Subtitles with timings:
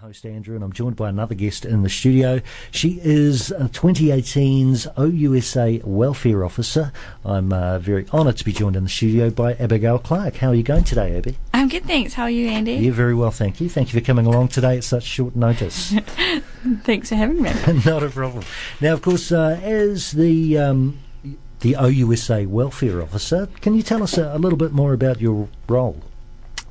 [0.00, 2.40] host Andrew, and I'm joined by another guest in the studio.
[2.70, 6.90] She is uh, 2018's OUSA Welfare Officer.
[7.22, 10.36] I'm uh, very honoured to be joined in the studio by Abigail Clark.
[10.36, 11.36] How are you going today, Abby?
[11.52, 12.14] I'm good, thanks.
[12.14, 12.76] How are you, Andy?
[12.76, 13.68] Yeah, very well, thank you.
[13.68, 15.92] Thank you for coming along today at such short notice.
[16.84, 17.52] thanks for having me.
[17.84, 18.44] Not a problem.
[18.80, 20.98] Now, of course, uh, as the um,
[21.60, 25.50] the OUSA Welfare Officer, can you tell us a, a little bit more about your
[25.68, 26.00] role?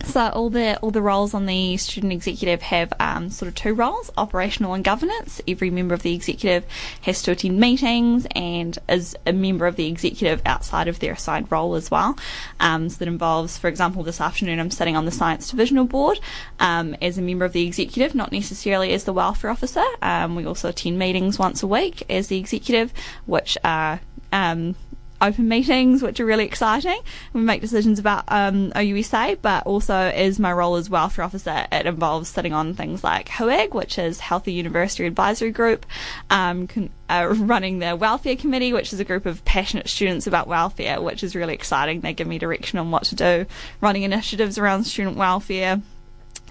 [0.09, 3.75] So all the all the roles on the student executive have um, sort of two
[3.75, 5.39] roles: operational and governance.
[5.47, 6.65] Every member of the executive
[7.03, 11.51] has to attend meetings and is a member of the executive outside of their assigned
[11.51, 12.17] role as well.
[12.59, 16.19] Um, so that involves, for example, this afternoon I'm sitting on the science divisional board
[16.59, 19.85] um, as a member of the executive, not necessarily as the welfare officer.
[20.01, 22.91] Um, we also attend meetings once a week as the executive,
[23.27, 24.75] which are um,
[25.21, 26.99] open meetings, which are really exciting.
[27.33, 31.85] We make decisions about um, OUSA, but also as my role as welfare officer, it
[31.85, 35.85] involves sitting on things like HUAG, which is Healthy University Advisory Group,
[36.29, 40.47] um, con- uh, running the welfare committee, which is a group of passionate students about
[40.47, 42.01] welfare, which is really exciting.
[42.01, 43.45] They give me direction on what to do,
[43.81, 45.81] running initiatives around student welfare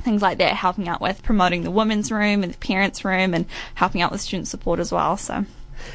[0.02, 3.46] things like that, helping out with promoting the women's room and the parents' room and
[3.74, 5.16] helping out with student support as well.
[5.16, 5.44] So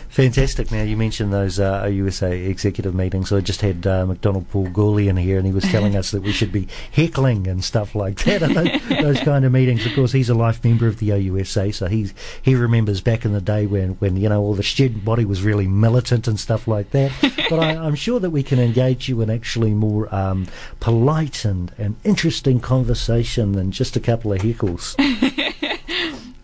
[0.09, 0.71] Fantastic.
[0.71, 3.31] Now, you mentioned those uh, OUSA executive meetings.
[3.31, 6.21] I just had uh, McDonald Paul Gourley in here, and he was telling us that
[6.21, 8.41] we should be heckling and stuff like that.
[8.41, 9.85] those, those, kind of meetings.
[9.85, 13.33] Of course, he's a life member of the OUSA, so he's, he remembers back in
[13.33, 16.67] the day when, when, you know, all the student body was really militant and stuff
[16.67, 17.11] like that.
[17.49, 20.47] but I, am sure that we can engage you in actually more um,
[20.79, 24.95] polite and, and interesting conversation than just a couple of heckles.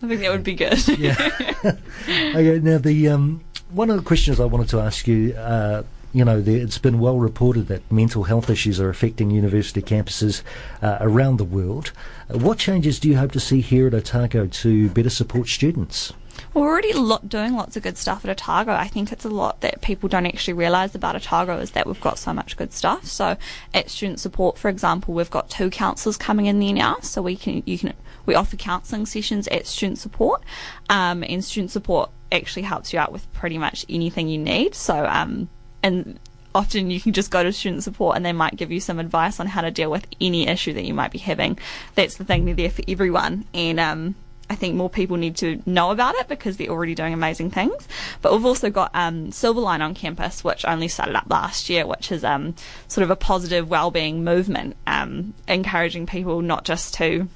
[0.02, 0.86] I think that would be good.
[0.98, 1.14] yeah.
[2.08, 2.58] okay.
[2.58, 5.34] Now the um, one of the questions I wanted to ask you.
[5.34, 10.42] Uh, you know, it's been well reported that mental health issues are affecting university campuses
[10.82, 11.92] uh, around the world.
[12.28, 16.12] Uh, what changes do you hope to see here at Otago to better support students?
[16.54, 16.92] We're already
[17.26, 18.72] doing lots of good stuff at Otago.
[18.72, 22.00] I think it's a lot that people don't actually realise about Otago is that we've
[22.00, 23.04] got so much good stuff.
[23.06, 23.36] So
[23.72, 27.36] at student support, for example, we've got two counsellors coming in there now, so we
[27.36, 27.94] can you can
[28.26, 30.42] we offer counselling sessions at student support,
[30.88, 34.74] um, and student support actually helps you out with pretty much anything you need.
[34.74, 35.48] So, um,
[35.82, 36.18] and
[36.54, 39.40] often you can just go to student support and they might give you some advice
[39.40, 41.58] on how to deal with any issue that you might be having.
[41.94, 43.44] That's the thing, they're there for everyone.
[43.54, 44.14] And, um,
[44.50, 47.86] I think more people need to know about it because they're already doing amazing things.
[48.20, 52.10] But we've also got um, Silverline on campus, which only started up last year, which
[52.10, 52.56] is um,
[52.88, 57.28] sort of a positive well-being movement, um, encouraging people not just to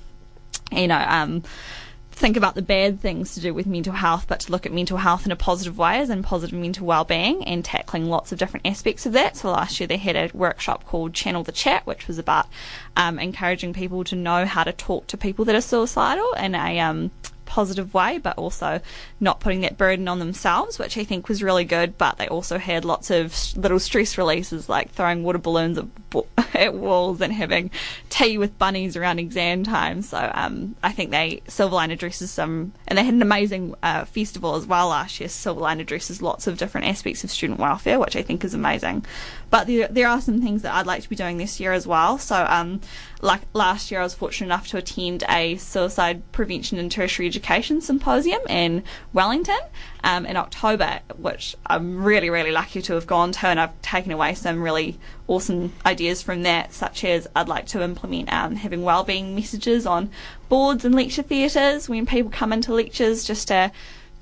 [0.72, 1.42] you know, um,
[2.14, 4.98] think about the bad things to do with mental health, but to look at mental
[4.98, 8.66] health in a positive way as in positive mental well-being and tackling lots of different
[8.66, 9.36] aspects of that.
[9.36, 12.46] So last year they had a workshop called Channel the Chat, which was about
[12.96, 16.78] um, encouraging people to know how to talk to people that are suicidal in a
[16.80, 17.10] um,
[17.44, 18.80] positive way, but also
[19.20, 21.96] not putting that burden on themselves, which I think was really good.
[21.98, 25.78] But they also had lots of little stress releases like throwing water balloons
[26.54, 27.70] at, walls and having
[28.10, 30.02] tea with bunnies around exam time.
[30.02, 34.54] So um, I think they Silverline addresses some, and they had an amazing uh, festival
[34.54, 35.28] as well last year.
[35.28, 39.04] Silverline addresses lots of different aspects of student welfare, which I think is amazing.
[39.54, 41.86] But there, there are some things that I'd like to be doing this year as
[41.86, 42.18] well.
[42.18, 42.80] So um,
[43.22, 47.80] like last year, I was fortunate enough to attend a suicide prevention and tertiary education
[47.80, 48.82] symposium in
[49.12, 49.60] Wellington
[50.02, 54.10] um, in October, which I'm really, really lucky to have gone to, and I've taken
[54.10, 54.98] away some really
[55.28, 60.10] awesome ideas from that, such as I'd like to implement um, having wellbeing messages on
[60.48, 63.70] boards and lecture theatres when people come into lectures, just to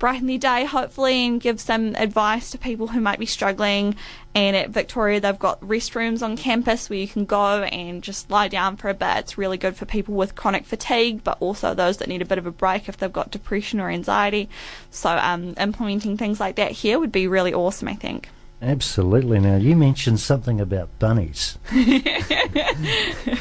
[0.03, 3.95] brighten their day, hopefully, and give some advice to people who might be struggling.
[4.35, 8.49] And at Victoria, they've got restrooms on campus where you can go and just lie
[8.49, 9.15] down for a bit.
[9.19, 12.37] It's really good for people with chronic fatigue, but also those that need a bit
[12.37, 14.49] of a break if they've got depression or anxiety.
[14.91, 18.27] So, um, implementing things like that here would be really awesome, I think.
[18.63, 19.39] Absolutely.
[19.39, 21.57] Now, you mentioned something about bunnies.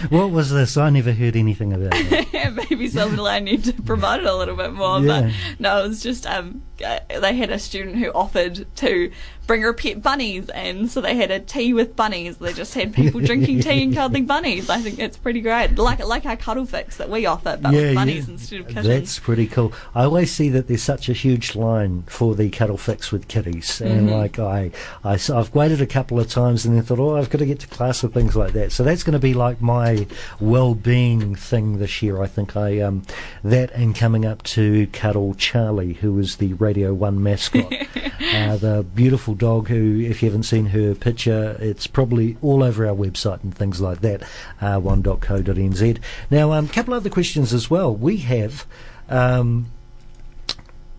[0.09, 0.77] what was this?
[0.77, 2.53] I never heard anything about it.
[2.71, 4.99] Maybe something I need to promote it a little bit more.
[5.01, 5.23] Yeah.
[5.23, 9.13] But no, it was just um, uh, they had a student who offered to
[9.47, 12.39] bring her pet bunnies, and so they had a tea with bunnies.
[12.39, 14.71] They just had people drinking tea and cuddling bunnies.
[14.71, 17.81] I think it's pretty great, like like our cuddle fix that we offer, but yeah,
[17.81, 18.35] with bunnies yeah.
[18.35, 18.87] instead of kittens.
[18.87, 19.73] That's pretty cool.
[19.95, 23.81] I always see that there's such a huge line for the cuddle fix with kitties,
[23.81, 24.17] and mm-hmm.
[24.17, 24.71] like I,
[25.05, 27.61] I, I've waited a couple of times and then thought, oh, I've got to get
[27.61, 28.73] to class with things like that.
[28.73, 30.07] So that's going to be like my
[30.41, 32.23] well-being thing this year.
[32.23, 33.03] I think I um
[33.43, 37.73] that and coming up to cuddle Charlie, who is the Radio One mascot,
[38.35, 42.87] uh, the beautiful dog who, if you haven't seen her picture, it's probably all over
[42.87, 44.23] our website and things like that,
[44.61, 45.99] uh, one.co.nz.
[46.31, 47.95] Now, a um, couple other questions as well.
[47.95, 48.67] We have
[49.09, 49.67] Um,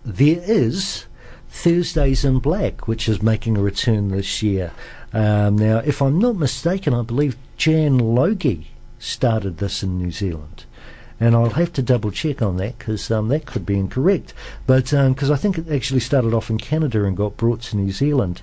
[0.04, 1.06] there is
[1.48, 4.72] Thursdays in Black, which is making a return this year.
[5.12, 10.64] Um, now, if I'm not mistaken, I believe Jan Logie started this in New Zealand.
[11.20, 14.34] And I'll have to double check on that because um, that could be incorrect.
[14.66, 17.76] But because um, I think it actually started off in Canada and got brought to
[17.76, 18.42] New Zealand.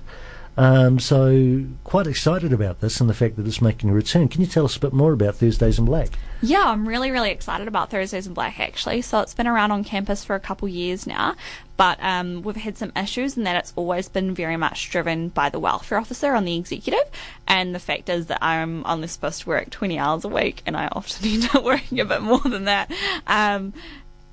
[0.56, 4.28] Um, so quite excited about this and the fact that it's making a return.
[4.28, 6.10] Can you tell us a bit more about Thursdays in Black?
[6.42, 9.00] Yeah, I'm really, really excited about Thursdays in Black actually.
[9.00, 11.36] So it's been around on campus for a couple years now,
[11.78, 15.48] but um, we've had some issues in that it's always been very much driven by
[15.48, 17.10] the welfare officer on the executive.
[17.48, 20.76] And the fact is that I'm only supposed to work 20 hours a week, and
[20.76, 22.92] I often end up working a bit more than that.
[23.26, 23.72] Um,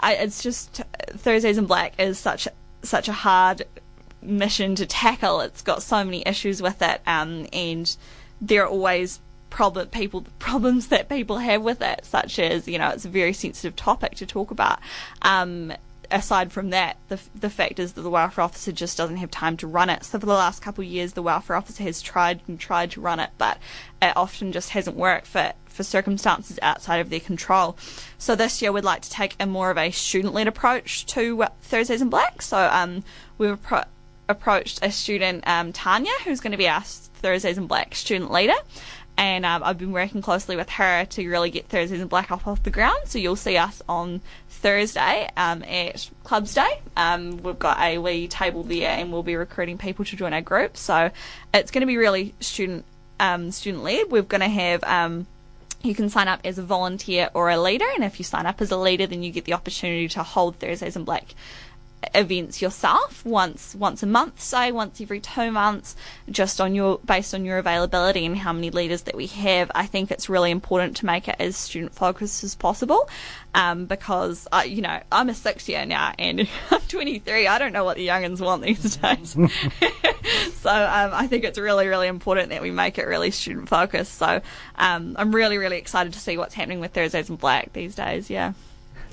[0.02, 0.82] I, it's just
[1.12, 2.48] Thursdays in Black is such
[2.82, 3.66] such a hard
[4.22, 5.42] mission to tackle.
[5.42, 7.96] It's got so many issues with it, um, and
[8.42, 9.20] there are always
[9.50, 13.34] problem people problems that people have with it, such as you know it's a very
[13.34, 14.80] sensitive topic to talk about.
[15.22, 15.74] Um,
[16.12, 19.58] aside from that, the the fact is that the welfare officer just doesn't have time
[19.58, 20.04] to run it.
[20.04, 23.02] So for the last couple of years, the welfare officer has tried and tried to
[23.02, 23.58] run it, but
[24.02, 27.78] it often just hasn't worked for for circumstances outside of their control.
[28.18, 32.02] So this year, we'd like to take a more of a student-led approach to Thursdays
[32.02, 32.42] in Black.
[32.42, 33.04] So um,
[33.38, 33.86] we've appro-
[34.30, 38.54] approached a student, um, Tanya, who's going to be our Thursdays in Black student leader.
[39.18, 42.48] And um, I've been working closely with her to really get Thursdays in Black off
[42.48, 43.00] off the ground.
[43.06, 46.80] So you'll see us on Thursday um, at Clubs Day.
[46.96, 50.42] Um, we've got a wee table there, and we'll be recruiting people to join our
[50.42, 50.78] group.
[50.78, 51.12] So
[51.54, 52.86] it's going to be really student
[53.20, 54.10] um, student led.
[54.10, 55.28] We're going to have um,
[55.82, 58.62] you can sign up as a volunteer or a leader, and if you sign up
[58.62, 61.36] as a leader, then you get the opportunity to hold Thursdays in Black
[62.14, 63.26] events yourself.
[63.26, 65.96] Once once a month say once every two months
[66.30, 69.72] just on your based on your availability and how many leaders that we have.
[69.76, 73.10] I think it's really important to make it as student focused as possible
[73.54, 77.74] um, because uh, you know i'm a six year now and i'm 23 i don't
[77.74, 79.38] know what the youngins want these days.
[80.54, 84.16] So um, i think it's really really important that we make it really student focused.
[84.16, 84.42] So
[84.76, 88.30] um, i'm really really excited to see what's happening with thursdays in black these days.
[88.30, 88.54] Yeah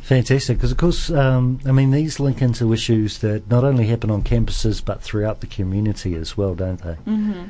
[0.06, 4.08] Fantastic, because of course, um, I mean, these link into issues that not only happen
[4.08, 6.92] on campuses but throughout the community as well, don't they?
[6.92, 7.46] Mm-hmm.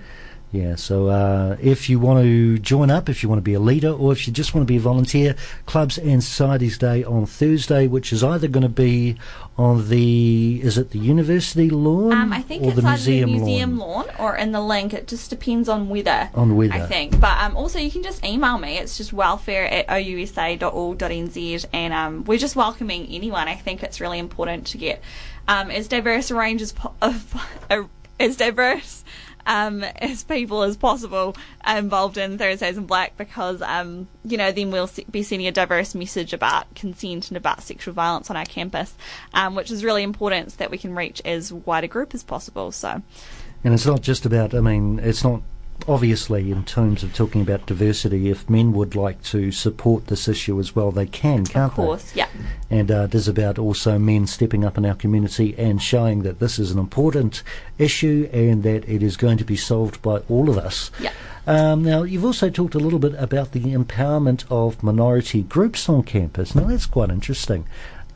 [0.53, 3.61] Yeah, so uh, if you want to join up, if you want to be a
[3.61, 5.35] leader, or if you just want to be a volunteer,
[5.67, 9.17] Clubs and Societies Day on Thursday, which is either going to be
[9.59, 12.13] on the is it the university lawn?
[12.13, 14.07] Um, I think or it's the museum, the museum lawn?
[14.07, 14.15] lawn.
[14.21, 14.95] or in the link.
[14.95, 16.31] It just depends on weather.
[16.35, 16.75] On weather.
[16.75, 17.19] I think.
[17.19, 18.79] But um, also you can just email me.
[18.79, 23.49] It's just welfare at ousa.org.nz, and um, we're just welcoming anyone.
[23.49, 25.03] I think it's really important to get
[25.49, 27.35] um, as diverse a range as po- of,
[27.71, 27.83] uh,
[28.21, 29.05] as diverse
[29.47, 34.71] um, as people as possible involved in Thursdays in Black because, um, you know, then
[34.71, 38.95] we'll be sending a diverse message about consent and about sexual violence on our campus,
[39.33, 42.23] um, which is really important so that we can reach as wide a group as
[42.23, 42.73] possible.
[42.73, 43.03] So,
[43.65, 45.43] And it's not just about, I mean, it's not
[45.89, 50.59] obviously in terms of talking about diversity, if men would like to support this issue
[50.59, 51.83] as well, they can, can't they?
[51.83, 52.29] of course, yeah.
[52.71, 56.41] And uh, it is about also men stepping up in our community and showing that
[56.41, 57.43] this is an important
[57.79, 60.91] issue and that it is going to be solved by all of us.
[61.01, 61.13] Yeah.
[61.47, 66.03] Um, now, you've also talked a little bit about the empowerment of minority groups on
[66.03, 66.57] campus.
[66.57, 67.67] Now, that's quite interesting.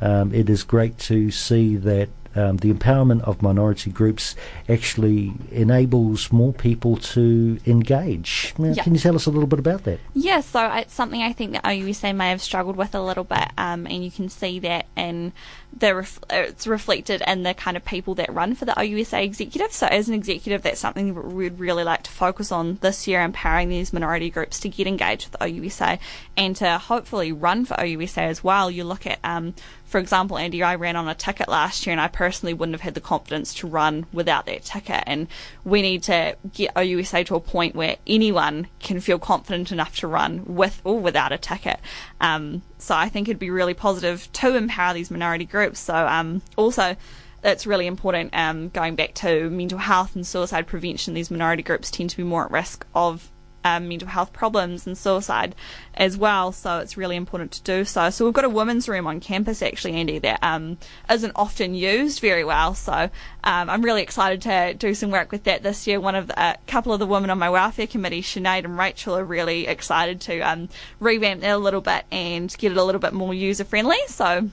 [0.01, 4.37] Um, it is great to see that um, the empowerment of minority groups
[4.69, 8.55] actually enables more people to engage.
[8.59, 8.83] Now, Yeah.
[8.83, 9.99] Can you tell us a little bit about that?
[10.15, 13.49] Yeah, so it's something I think that OUSA may have struggled with a little bit,
[13.59, 15.33] um, and you can see that in
[15.77, 19.73] the ref- it's reflected in the kind of people that run for the OUSA executive.
[19.73, 23.69] So as an executive, that's something we'd really like to focus on this year, empowering
[23.69, 25.99] these minority groups to get engaged with OUSA
[26.37, 28.71] and to hopefully run for OUSA as well.
[28.71, 29.55] You look at um,
[29.91, 32.81] for example, Andy, I ran on a ticket last year and I personally wouldn't have
[32.81, 35.03] had the confidence to run without that ticket.
[35.05, 35.27] And
[35.65, 40.07] we need to get OUSA to a point where anyone can feel confident enough to
[40.07, 41.81] run with or without a ticket.
[42.21, 45.79] Um, so I think it'd be really positive to empower these minority groups.
[45.79, 46.97] So um, also,
[47.45, 48.31] it's really important.
[48.33, 52.23] Um, going back to mental health and suicide prevention, these minority groups tend to be
[52.23, 53.31] more at risk of
[53.65, 55.55] um, mental health problems and suicide
[55.95, 56.53] as well.
[56.53, 58.11] So it's really important to do so.
[58.11, 60.79] So we've got a women's room on campus actually, Andy, that um,
[61.11, 62.75] isn't often used very well.
[62.75, 63.11] So
[63.45, 66.01] um, I'm really excited to do some work with that this year.
[66.01, 69.25] One of a couple of the women on my welfare committee, Sinead and Rachel, are
[69.25, 73.13] really excited to um, revamp that a little bit and get it a little bit
[73.13, 73.99] more user friendly.
[74.07, 74.51] So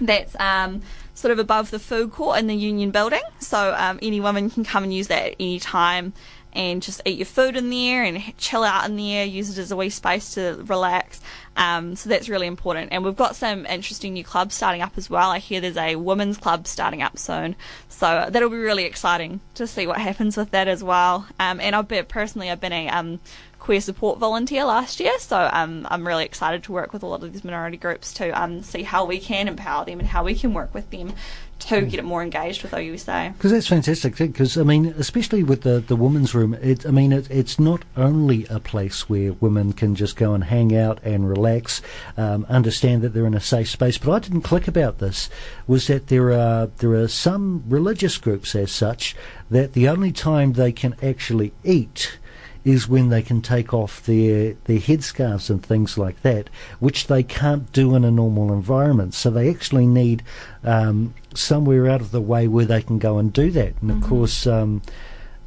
[0.00, 0.82] That's um,
[1.14, 3.22] sort of above the food court in the Union Building.
[3.38, 6.12] So um, any woman can come and use that at any time
[6.52, 9.70] and just eat your food in there and chill out in there, use it as
[9.70, 11.20] a wee space to relax.
[11.56, 12.92] Um, so that's really important.
[12.92, 15.30] And we've got some interesting new clubs starting up as well.
[15.30, 17.56] I hear there's a women's club starting up soon.
[17.88, 21.26] So that'll be really exciting to see what happens with that as well.
[21.38, 23.20] Um, and I've been, personally, I've been a um,
[23.60, 27.22] queer support volunteer last year, so um, I'm really excited to work with a lot
[27.22, 30.34] of these minority groups to um, see how we can empower them and how we
[30.34, 31.12] can work with them
[31.60, 33.34] to get it more engaged with OUSA.
[33.34, 34.16] Because that's fantastic.
[34.16, 37.84] Because I mean, especially with the the women's room, it, I mean, it, it's not
[37.96, 41.82] only a place where women can just go and hang out and relax,
[42.16, 43.98] um, understand that they're in a safe space.
[43.98, 45.28] But I didn't click about this
[45.66, 49.14] was that there are there are some religious groups as such
[49.50, 52.18] that the only time they can actually eat
[52.64, 57.22] is when they can take off their their headscarves and things like that, which they
[57.22, 59.14] can't do in a normal environment.
[59.14, 60.22] So they actually need
[60.64, 63.74] um, somewhere out of the way where they can go and do that.
[63.80, 64.08] And of Mhm.
[64.08, 64.46] course.
[64.46, 64.82] Um,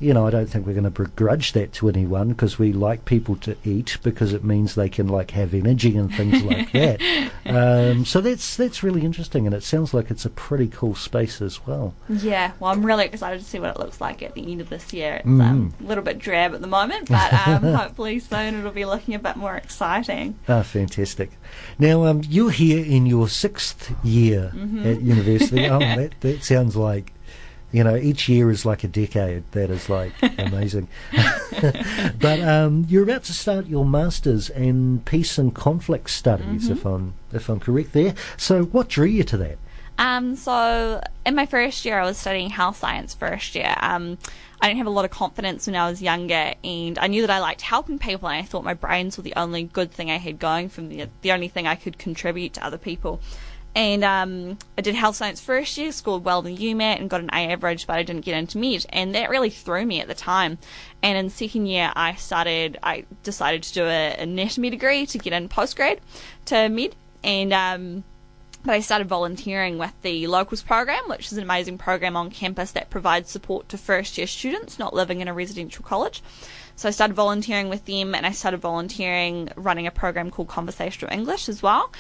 [0.04, 3.06] you know, I don't think we're going to begrudge that to anyone because we like
[3.06, 7.02] people to eat because it means they can like have energy and things like that.
[7.46, 11.42] Um, so that's that's really interesting, and it sounds like it's a pretty cool space
[11.42, 11.94] as well.
[12.10, 14.70] Yeah, well, I'm really excited to see what it looks like at the end of
[14.70, 15.16] this year.
[15.16, 15.42] It's Mhm.
[15.42, 19.16] um, a little bit drab at the moment, but um, hopefully soon it'll be looking
[19.16, 20.38] a bit more exciting.
[20.48, 21.32] Ah, fantastic.
[21.80, 24.86] Now, um, you're here in your sixth year Mhm.
[24.86, 25.66] at university.
[25.70, 27.14] oh, that, that sounds like,
[27.74, 29.44] you know, each year is like a decade.
[29.52, 30.88] That is like amazing.
[32.20, 37.16] but um, you're about to start your masters in peace and conflict studies, if I'm
[37.34, 38.14] if I'm correct there.
[38.38, 39.58] So, what drew you to that?
[39.98, 43.76] Um, so in my first year, I was studying health science first year.
[43.80, 44.18] Um,
[44.62, 47.30] I didn't have a lot of confidence when I was younger, and I knew that
[47.30, 50.18] I liked helping people, and I thought my brains were the only good thing I
[50.18, 53.20] had going for me, the only thing I could contribute to other people.
[53.76, 57.30] And um, I did health science first year, scored well in UMAT, and got an
[57.34, 60.14] A average, but I didn't get into med, and that really threw me at the
[60.14, 60.60] time.
[61.02, 65.34] And in second year, I started, I decided to do an anatomy degree to get
[65.34, 66.00] in postgrad
[66.46, 68.04] to med, and um,
[68.64, 72.72] but I started volunteering with the Locals program, which is an amazing program on campus
[72.72, 76.24] that provides support to first year students not living in a residential college.
[76.76, 81.14] So I started volunteering with them and I started volunteering running a program called Conversational
[81.14, 81.92] English as well.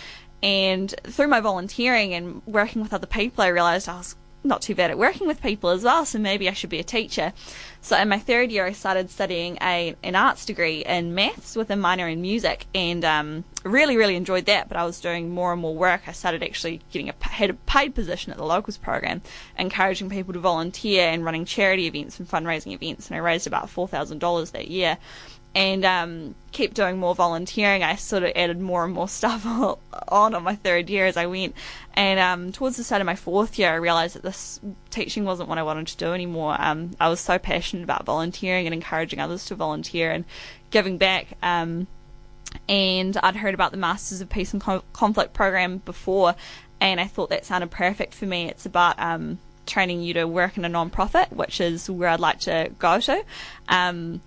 [0.44, 4.76] And through my volunteering and working with other people, I realised I was not too
[4.76, 7.32] bad at working with people as well, so maybe I should be a teacher.
[7.80, 11.70] So in my third year, I started studying a an arts degree in maths with
[11.70, 14.68] a minor in music, and um, really, really enjoyed that.
[14.68, 16.02] But I was doing more and more work.
[16.08, 19.22] I started actually getting a had a paid position at the locals program,
[19.58, 23.70] encouraging people to volunteer and running charity events and fundraising events, and I raised about
[23.70, 24.98] four thousand dollars that year.
[25.56, 27.84] And um, kept doing more volunteering.
[27.84, 31.28] I sort of added more and more stuff on on my third year as I
[31.28, 31.56] went.
[31.94, 35.50] And um, towards the start of my fourth year, I realised that this teaching wasn't
[35.50, 36.56] what I wanted to do anymore.
[36.60, 40.26] Um, I was so passionate about volunteering and encouraging others to volunteer and
[40.72, 41.38] giving back.
[41.44, 41.88] Um,
[42.70, 46.36] and I'd heard about the Masters of Peace and Con- Conflict program before,
[46.80, 48.50] and I thought that sounded perfect for me.
[48.50, 52.40] It's about um, training you to work in a non-profit, which is where I'd like
[52.42, 53.24] to go to.
[53.68, 54.22] Um,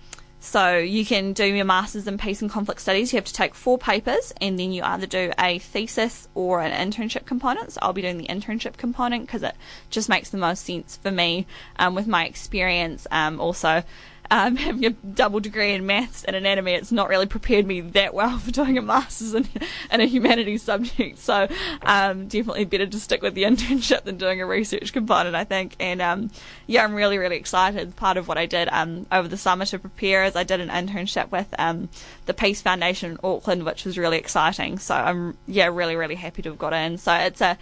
[0.47, 3.12] so you can do your masters in peace and conflict studies.
[3.12, 6.71] You have to take four papers, and then you either do a thesis or an
[6.71, 7.73] internship component.
[7.73, 9.57] So I'll be doing the internship component because it
[9.91, 11.49] just makes the most sense for me
[11.81, 13.09] um, with my experience.
[13.11, 13.83] Um, also,
[14.30, 18.14] um, having a double degree in maths and anatomy, it's not really prepared me that
[18.14, 19.49] well for doing a master's in,
[19.90, 21.18] in a humanities subject.
[21.18, 21.49] So
[21.83, 25.76] um, definitely better to stick with the internship than doing a research component, I think.
[25.80, 26.30] And um,
[26.66, 27.97] yeah, I'm really, really excited.
[27.97, 30.68] Part of what I did um, over the summer to prepare is I did an
[30.68, 31.88] internship with um,
[32.26, 34.78] the Peace Foundation in Auckland, which was really exciting.
[34.78, 36.99] So I'm yeah, really, really happy to have got in.
[36.99, 37.59] So it's a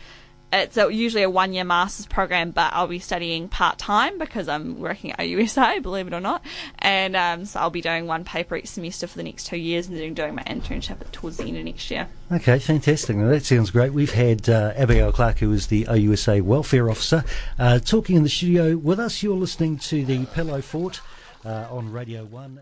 [0.54, 4.48] it's a, usually a one year master's program, but I'll be studying part time because
[4.48, 6.42] I'm working at USA, believe it or not.
[6.78, 9.88] And um, so I'll be doing one paper each semester for the next two years
[9.88, 12.08] and then doing my internship towards the end of next year.
[12.32, 13.16] Okay, fantastic.
[13.16, 13.92] Now that sounds great.
[13.92, 17.24] We've had uh, Abigail Clark, who is the OUSA Welfare Officer,
[17.58, 19.22] uh, talking in the studio with us.
[19.22, 21.00] You're listening to the Pillow Fort
[21.44, 22.60] uh, on Radio 1.